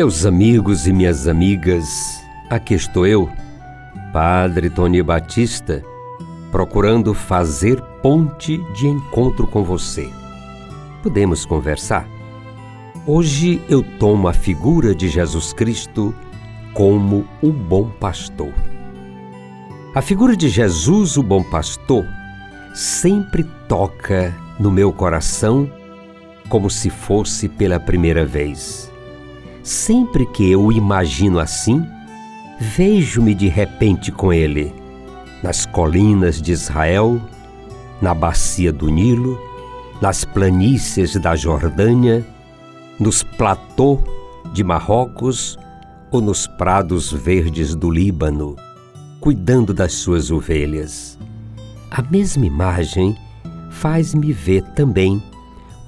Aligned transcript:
Meus 0.00 0.24
amigos 0.24 0.86
e 0.86 0.94
minhas 0.94 1.28
amigas, 1.28 2.19
aqui 2.50 2.74
estou 2.74 3.06
eu, 3.06 3.30
Padre 4.12 4.68
Tony 4.68 5.00
Batista, 5.00 5.84
procurando 6.50 7.14
fazer 7.14 7.80
ponte 8.02 8.58
de 8.74 8.88
encontro 8.88 9.46
com 9.46 9.62
você. 9.62 10.10
Podemos 11.00 11.46
conversar? 11.46 12.08
Hoje 13.06 13.62
eu 13.68 13.84
tomo 13.98 14.26
a 14.26 14.32
figura 14.32 14.92
de 14.94 15.08
Jesus 15.08 15.52
Cristo 15.52 16.12
como 16.74 17.24
o 17.40 17.52
bom 17.52 17.88
pastor. 17.88 18.52
A 19.94 20.02
figura 20.02 20.36
de 20.36 20.48
Jesus, 20.48 21.16
o 21.16 21.22
bom 21.22 21.44
pastor, 21.44 22.04
sempre 22.74 23.44
toca 23.68 24.34
no 24.58 24.72
meu 24.72 24.92
coração 24.92 25.70
como 26.48 26.68
se 26.68 26.90
fosse 26.90 27.48
pela 27.48 27.78
primeira 27.78 28.26
vez. 28.26 28.90
Sempre 29.62 30.26
que 30.26 30.50
eu 30.50 30.72
imagino 30.72 31.38
assim, 31.38 31.84
vejo-me 32.60 33.34
de 33.34 33.48
repente 33.48 34.12
com 34.12 34.30
ele, 34.30 34.74
nas 35.42 35.64
colinas 35.64 36.42
de 36.42 36.52
Israel, 36.52 37.18
na 38.02 38.12
bacia 38.12 38.70
do 38.70 38.90
Nilo, 38.90 39.40
nas 40.00 40.26
planícies 40.26 41.16
da 41.16 41.34
Jordânia, 41.34 42.24
nos 42.98 43.22
platôs 43.22 43.98
de 44.52 44.62
Marrocos 44.62 45.58
ou 46.10 46.20
nos 46.20 46.46
prados 46.46 47.10
verdes 47.10 47.74
do 47.74 47.90
Líbano, 47.90 48.56
cuidando 49.20 49.72
das 49.72 49.94
suas 49.94 50.30
ovelhas. 50.30 51.18
A 51.90 52.02
mesma 52.02 52.44
imagem 52.44 53.16
faz-me 53.70 54.32
ver 54.34 54.62
também, 54.74 55.22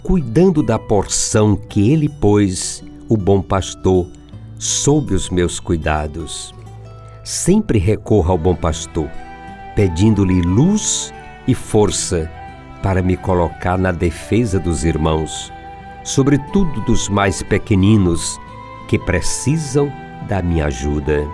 cuidando 0.02 0.62
da 0.62 0.78
porção 0.78 1.54
que 1.54 1.90
ele 1.92 2.08
pôs 2.08 2.82
o 3.10 3.16
bom 3.16 3.42
pastor 3.42 4.06
sob 4.58 5.14
os 5.14 5.28
meus 5.28 5.60
cuidados. 5.60 6.54
Sempre 7.24 7.78
recorro 7.78 8.32
ao 8.32 8.38
bom 8.38 8.54
pastor, 8.54 9.08
pedindo-lhe 9.76 10.42
luz 10.42 11.14
e 11.46 11.54
força 11.54 12.28
para 12.82 13.00
me 13.00 13.16
colocar 13.16 13.78
na 13.78 13.92
defesa 13.92 14.58
dos 14.58 14.84
irmãos, 14.84 15.52
sobretudo 16.02 16.80
dos 16.80 17.08
mais 17.08 17.40
pequeninos 17.42 18.40
que 18.88 18.98
precisam 18.98 19.92
da 20.28 20.42
minha 20.42 20.66
ajuda. 20.66 21.24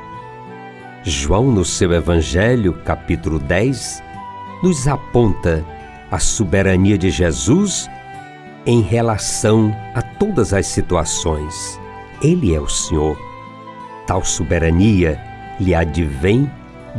João, 1.02 1.50
no 1.50 1.64
seu 1.64 1.92
Evangelho, 1.94 2.74
capítulo 2.84 3.38
10, 3.38 4.02
nos 4.62 4.86
aponta 4.86 5.64
a 6.10 6.18
soberania 6.18 6.98
de 6.98 7.08
Jesus 7.08 7.88
em 8.66 8.82
relação 8.82 9.74
a 9.94 10.02
todas 10.02 10.52
as 10.52 10.66
situações. 10.66 11.80
Ele 12.20 12.54
é 12.54 12.60
o 12.60 12.68
Senhor. 12.68 13.16
Tal 14.06 14.22
soberania 14.22 15.27
lhe 15.60 15.74
advém 15.74 16.50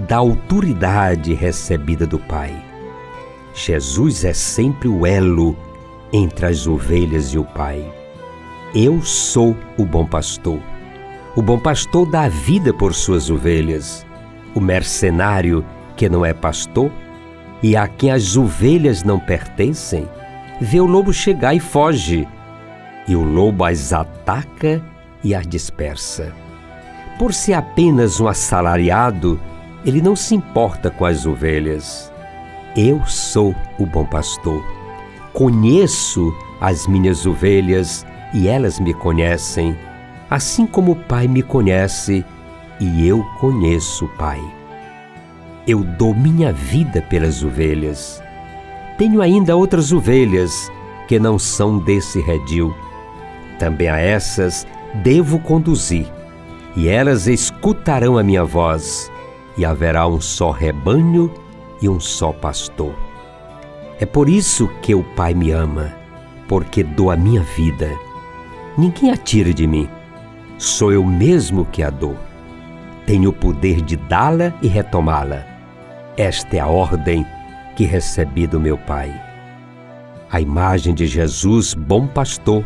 da 0.08 0.18
autoridade 0.18 1.34
recebida 1.34 2.06
do 2.06 2.20
Pai. 2.20 2.54
Jesus 3.54 4.24
é 4.24 4.34
sempre 4.34 4.88
o 4.88 5.06
elo 5.06 5.58
entre 6.14 6.46
as 6.46 6.68
ovelhas 6.68 7.34
e 7.34 7.38
o 7.38 7.44
Pai. 7.44 7.84
Eu 8.74 9.02
sou 9.02 9.56
o 9.78 9.86
bom 9.86 10.06
pastor. 10.06 10.60
O 11.36 11.42
bom 11.42 11.60
pastor 11.60 12.06
dá 12.06 12.28
vida 12.28 12.74
por 12.74 12.94
suas 12.94 13.30
ovelhas. 13.30 14.06
O 14.54 14.60
mercenário 14.60 15.66
que 15.96 16.08
não 16.08 16.26
é 16.26 16.34
pastor 16.34 16.92
e 17.62 17.76
a 17.76 17.88
quem 17.88 18.12
as 18.12 18.38
ovelhas 18.38 19.04
não 19.04 19.20
pertencem, 19.20 20.08
vê 20.62 20.80
o 20.80 20.86
lobo 20.86 21.12
chegar 21.12 21.54
e 21.54 21.60
foge, 21.60 22.28
e 23.08 23.16
o 23.16 23.24
lobo 23.24 23.66
as 23.66 23.92
ataca 23.92 24.82
e 25.24 25.36
as 25.36 25.46
dispersa. 25.46 26.34
Por 27.20 27.34
ser 27.34 27.52
apenas 27.52 28.22
um 28.22 28.30
assalariado, 28.30 29.38
ele 29.86 30.02
não 30.02 30.16
se 30.16 30.34
importa 30.34 30.90
com 30.90 31.04
as 31.04 31.26
ovelhas. 31.26 32.10
Eu 32.78 33.06
sou 33.06 33.54
o 33.78 33.86
bom 33.86 34.06
pastor. 34.06 34.64
Conheço 35.34 36.34
as 36.62 36.88
minhas 36.88 37.26
ovelhas 37.26 38.06
e 38.34 38.48
elas 38.48 38.80
me 38.80 38.94
conhecem, 38.94 39.78
assim 40.30 40.66
como 40.66 40.94
o 40.94 40.96
Pai 40.96 41.28
me 41.28 41.44
conhece 41.44 42.24
e 42.80 43.06
eu 43.06 43.22
conheço 43.38 44.06
o 44.06 44.10
Pai. 44.18 44.42
Eu 45.68 45.84
dou 45.84 46.16
minha 46.16 46.54
vida 46.54 47.02
pelas 47.02 47.44
ovelhas. 47.44 48.24
Tenho 48.98 49.22
ainda 49.22 49.58
outras 49.58 49.92
ovelhas 49.92 50.72
que 51.06 51.20
não 51.20 51.38
são 51.38 51.80
desse 51.80 52.22
redil. 52.22 52.74
Também 53.60 53.90
a 53.90 53.98
essas 53.98 54.66
devo 55.04 55.38
conduzir, 55.40 56.08
e 56.76 56.88
elas 56.88 57.28
escutarão 57.28 58.18
a 58.18 58.24
minha 58.24 58.44
voz, 58.44 59.12
e 59.58 59.66
haverá 59.66 60.08
um 60.08 60.22
só 60.22 60.52
rebanho 60.52 61.32
e 61.82 61.90
um 61.90 62.00
só 62.00 62.32
pastor. 62.32 62.94
É 64.00 64.06
por 64.06 64.30
isso 64.30 64.68
que 64.82 64.96
o 64.96 65.04
Pai 65.16 65.34
me 65.34 65.52
ama, 65.52 65.94
porque 66.48 66.84
dou 66.84 67.12
a 67.12 67.18
minha 67.18 67.42
vida. 67.42 67.90
Ninguém 68.78 69.12
a 69.12 69.18
tira 69.18 69.54
de 69.54 69.68
mim, 69.68 69.90
sou 70.58 70.92
eu 70.92 71.04
mesmo 71.04 71.66
que 71.66 71.84
a 71.84 71.90
dou. 71.90 72.16
Tenho 73.06 73.32
o 73.32 73.34
poder 73.34 73.82
de 73.82 73.98
dá-la 73.98 74.54
e 74.62 74.68
retomá-la. 74.68 75.46
Esta 76.16 76.58
é 76.58 76.60
a 76.60 76.68
ordem 76.68 77.26
que 77.76 77.84
recebi 77.84 78.46
do 78.46 78.60
meu 78.60 78.78
Pai. 78.78 79.14
A 80.32 80.40
imagem 80.40 80.94
de 80.94 81.08
Jesus, 81.08 81.74
bom 81.74 82.06
pastor, 82.06 82.64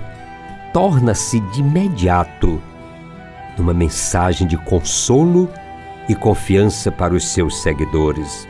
torna-se 0.73 1.39
de 1.39 1.61
imediato 1.61 2.61
numa 3.57 3.73
mensagem 3.73 4.47
de 4.47 4.57
consolo 4.57 5.49
e 6.07 6.15
confiança 6.15 6.91
para 6.91 7.13
os 7.13 7.27
seus 7.27 7.61
seguidores. 7.61 8.47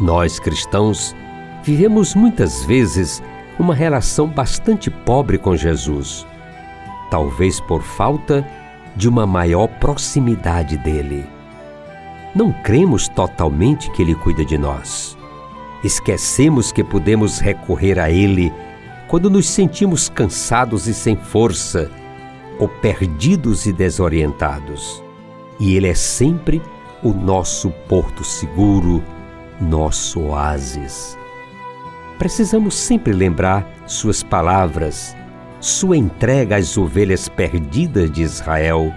Nós 0.00 0.38
cristãos 0.38 1.14
vivemos 1.62 2.14
muitas 2.14 2.64
vezes 2.64 3.22
uma 3.58 3.74
relação 3.74 4.26
bastante 4.26 4.90
pobre 4.90 5.36
com 5.36 5.54
Jesus, 5.54 6.26
talvez 7.10 7.60
por 7.60 7.82
falta 7.82 8.46
de 8.96 9.08
uma 9.08 9.26
maior 9.26 9.68
proximidade 9.68 10.78
dele. 10.78 11.26
Não 12.34 12.52
cremos 12.52 13.08
totalmente 13.08 13.90
que 13.90 14.02
ele 14.02 14.14
cuida 14.14 14.44
de 14.44 14.56
nós. 14.56 15.16
Esquecemos 15.82 16.72
que 16.72 16.84
podemos 16.84 17.38
recorrer 17.38 17.98
a 17.98 18.10
ele 18.10 18.52
quando 19.08 19.28
nos 19.28 19.48
sentimos 19.48 20.08
cansados 20.08 20.86
e 20.86 20.94
sem 20.94 21.16
força, 21.16 21.90
ou 22.60 22.68
perdidos 22.68 23.66
e 23.66 23.72
desorientados. 23.72 25.02
E 25.58 25.74
ele 25.76 25.88
é 25.88 25.94
sempre 25.94 26.62
o 27.02 27.12
nosso 27.12 27.70
porto 27.88 28.22
seguro, 28.22 29.02
nosso 29.60 30.20
oásis. 30.20 31.18
Precisamos 32.18 32.74
sempre 32.74 33.12
lembrar 33.12 33.66
suas 33.86 34.22
palavras, 34.22 35.16
sua 35.58 35.96
entrega 35.96 36.56
às 36.56 36.76
ovelhas 36.76 37.28
perdidas 37.28 38.10
de 38.10 38.22
Israel, 38.22 38.92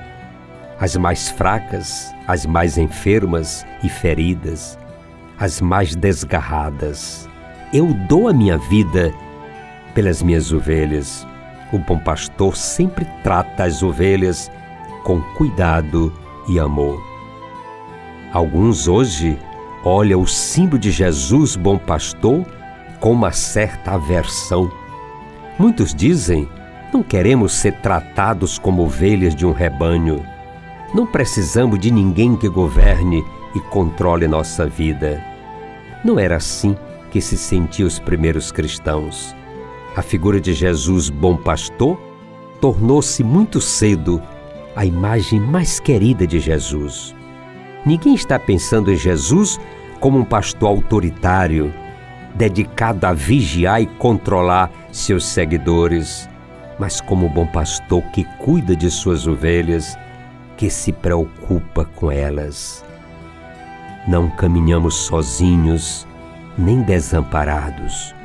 as 0.79 0.97
mais 0.97 1.29
fracas, 1.29 2.13
as 2.27 2.45
mais 2.45 2.77
enfermas 2.77 3.65
e 3.81 3.87
feridas, 3.87 4.77
as 5.39 5.61
mais 5.61 5.95
desgarradas. 5.95 7.29
Eu 7.73 7.93
dou 8.09 8.27
a 8.27 8.33
minha 8.33 8.57
vida 8.57 9.13
pelas 9.93 10.21
minhas 10.21 10.51
ovelhas. 10.51 11.25
O 11.73 11.79
bom 11.79 11.97
pastor 11.97 12.55
sempre 12.55 13.03
trata 13.23 13.63
as 13.63 13.81
ovelhas 13.81 14.51
com 15.03 15.19
cuidado 15.35 16.13
e 16.47 16.59
amor. 16.59 17.01
Alguns 18.31 18.87
hoje 18.87 19.39
olham 19.83 20.21
o 20.21 20.27
símbolo 20.27 20.77
de 20.77 20.91
Jesus, 20.91 21.55
bom 21.55 21.79
pastor, 21.79 22.45
com 22.99 23.11
uma 23.11 23.31
certa 23.31 23.93
aversão. 23.93 24.71
Muitos 25.57 25.95
dizem: 25.95 26.47
não 26.93 27.01
queremos 27.01 27.53
ser 27.53 27.73
tratados 27.81 28.59
como 28.59 28.83
ovelhas 28.83 29.35
de 29.35 29.43
um 29.43 29.51
rebanho. 29.51 30.23
Não 30.93 31.07
precisamos 31.07 31.79
de 31.79 31.89
ninguém 31.89 32.35
que 32.35 32.47
governe 32.47 33.25
e 33.55 33.59
controle 33.59 34.27
nossa 34.27 34.67
vida. 34.67 35.23
Não 36.05 36.19
era 36.19 36.35
assim 36.35 36.77
que 37.09 37.19
se 37.19 37.35
sentiam 37.35 37.87
os 37.87 37.97
primeiros 37.97 38.51
cristãos. 38.51 39.35
A 39.95 40.01
figura 40.01 40.41
de 40.41 40.53
Jesus, 40.53 41.11
bom 41.11 41.37
pastor, 41.37 41.99
tornou-se 42.59 43.23
muito 43.23 43.61
cedo 43.61 44.19
a 44.75 44.83
imagem 44.83 45.39
mais 45.39 45.79
querida 45.79 46.25
de 46.25 46.39
Jesus. 46.39 47.15
Ninguém 47.85 48.15
está 48.15 48.39
pensando 48.39 48.91
em 48.91 48.95
Jesus 48.95 49.59
como 49.99 50.17
um 50.17 50.25
pastor 50.25 50.69
autoritário, 50.69 51.71
dedicado 52.33 53.05
a 53.05 53.13
vigiar 53.13 53.83
e 53.83 53.85
controlar 53.85 54.71
seus 54.91 55.25
seguidores, 55.25 56.27
mas 56.79 56.99
como 56.99 57.27
um 57.27 57.29
bom 57.29 57.45
pastor 57.45 58.01
que 58.13 58.23
cuida 58.39 58.75
de 58.75 58.89
suas 58.89 59.27
ovelhas, 59.27 59.95
que 60.57 60.71
se 60.71 60.91
preocupa 60.91 61.85
com 61.85 62.11
elas. 62.11 62.83
Não 64.07 64.27
caminhamos 64.27 64.95
sozinhos 64.95 66.07
nem 66.57 66.81
desamparados. 66.81 68.15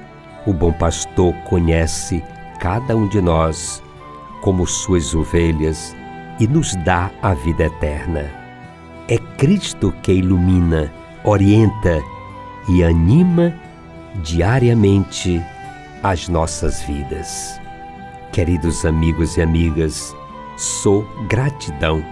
O 0.47 0.53
bom 0.53 0.73
pastor 0.73 1.35
conhece 1.49 2.23
cada 2.61 2.97
um 2.97 3.09
de 3.09 3.21
nós 3.21 3.83
como 4.41 4.67
suas 4.67 5.15
ovelhas 5.15 5.95
e 6.39 6.47
nos 6.47 6.75
dá 6.77 7.11
a 7.23 7.35
vida 7.35 7.65
eterna. 7.65 8.31
É 9.09 9.19
Cristo 9.37 9.93
que 10.03 10.13
ilumina, 10.13 10.93
orienta 11.25 12.03
e 12.69 12.85
anima 12.85 13.55
diariamente 14.23 15.43
as 16.03 16.29
nossas 16.29 16.83
vidas. 16.83 17.61
Queridos 18.33 18.85
amigos 18.85 19.37
e 19.37 19.43
amigas, 19.43 20.15
sou 20.57 21.07
gratidão 21.29 22.05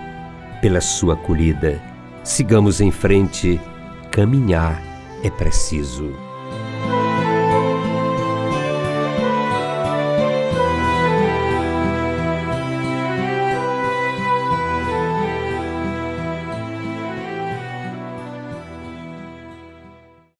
pela 0.60 0.80
sua 0.80 1.14
acolhida. 1.14 1.80
Sigamos 2.24 2.80
em 2.80 2.90
frente, 2.90 3.60
caminhar 4.10 4.82
é 5.22 5.30
preciso. 5.30 6.25